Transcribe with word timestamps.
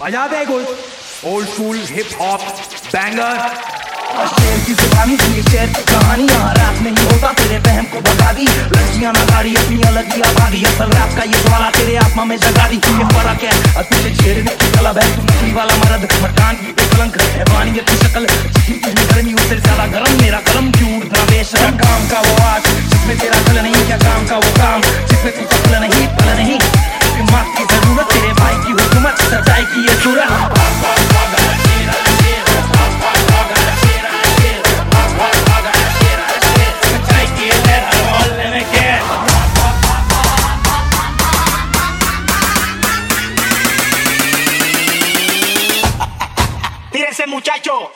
बजा 0.00 0.26
दे 0.28 0.44
कुछ 0.46 1.24
old 1.28 1.48
school 1.48 1.78
hip 1.88 2.10
hop 2.20 2.40
banger 2.92 3.38
शेर 4.30 4.58
की 4.66 4.74
जुबानी 4.74 5.16
सुनी 5.16 5.42
शेर 5.48 5.66
की 5.74 5.82
कहानी 5.90 6.26
यहाँ 6.28 6.54
रात 6.54 6.78
नहीं 6.84 7.04
होता 7.10 7.32
तेरे 7.40 7.58
बहन 7.66 7.84
को 7.92 8.00
बता 8.06 8.32
दी 8.38 8.46
लड़कियाँ 8.46 9.12
ना 9.12 9.24
गाड़ी 9.30 9.54
अपनी 9.56 9.80
अलग 9.90 10.12
ही 10.14 10.20
आबादी 10.28 10.62
असल 10.70 10.92
रात 10.92 11.16
का 11.16 11.24
ये 11.24 11.42
सवाल 11.42 11.68
तेरे 11.76 11.96
आत्मा 12.04 12.24
में 12.30 12.36
जगा 12.38 12.66
दी 12.68 12.76
ये 12.76 13.08
फ़र्क 13.12 13.44
है 13.44 13.84
तुझे 13.90 14.14
छेड़ने 14.22 14.54
की 14.54 14.70
तलब 14.76 14.98
है 14.98 15.06
तू 15.16 15.22
नकली 15.22 15.52
वाला 15.58 15.76
मर्द 15.84 16.08
मकान 16.24 16.56
की 16.62 16.72
कलंक 16.86 17.20
है 17.22 17.44
वानी 17.52 17.72
की 17.80 17.96
शक्ल 18.04 18.26
जितनी 18.26 19.06
गर्मी 19.12 19.34
उससे 19.34 19.56
ज़्यादा 19.58 19.86
गर्म 19.96 20.20
मेरा 20.22 20.40
कलम 20.48 20.70
क्यों 20.78 20.98
बेशरम 21.30 21.76
काम 21.84 22.08
का 22.10 22.20
वो 22.28 22.36
आज 22.46 22.72
जिसमें 22.86 23.18
तेरा 23.18 23.42
कल 23.48 23.60
नहीं 23.60 23.86
क्या 23.86 23.98
काम 24.04 24.26
का 24.28 24.36
वो 24.38 24.56
काम? 24.56 24.80
जिसमें 25.10 25.32
तू 25.38 25.46
कल 25.58 25.78
नहीं 25.80 26.06
पल 26.16 26.34
नहीं 26.36 26.58
दिमाग 26.58 27.56
की 27.56 27.64
ज़रूरत 27.74 28.09
ese 47.10 47.26
muchacho. 47.26 47.90